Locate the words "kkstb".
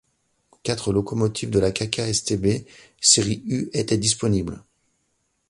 1.71-2.65